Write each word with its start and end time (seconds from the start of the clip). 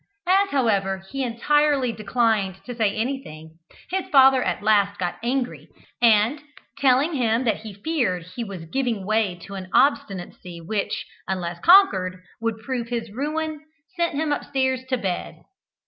As, 0.27 0.49
however, 0.49 1.03
he 1.11 1.21
entirely 1.23 1.91
declined 1.91 2.61
to 2.65 2.73
say 2.73 2.95
anything, 2.95 3.59
his 3.91 4.07
father 4.11 4.41
at 4.43 4.63
last 4.63 4.97
got 4.97 5.19
angry, 5.21 5.67
and, 6.01 6.41
telling 6.79 7.13
him 7.13 7.43
that 7.43 7.57
he 7.57 7.75
feared 7.75 8.23
he 8.35 8.43
was 8.43 8.65
giving 8.65 9.05
way 9.05 9.35
to 9.43 9.53
an 9.53 9.69
obstinacy 9.73 10.59
which, 10.59 11.05
unless 11.27 11.59
conquered, 11.59 12.23
would 12.41 12.57
prove 12.63 12.87
his 12.87 13.11
ruin, 13.11 13.59
sent 13.95 14.15
him 14.15 14.31
upstairs 14.31 14.83
to 14.89 14.97
bed. 14.97 15.43